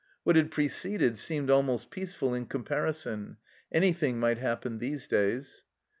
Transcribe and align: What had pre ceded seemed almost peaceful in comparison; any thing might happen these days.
What 0.23 0.35
had 0.35 0.49
pre 0.49 0.67
ceded 0.67 1.15
seemed 1.15 1.51
almost 1.51 1.91
peaceful 1.91 2.33
in 2.33 2.47
comparison; 2.47 3.37
any 3.71 3.93
thing 3.93 4.19
might 4.19 4.39
happen 4.39 4.79
these 4.79 5.05
days. 5.05 5.63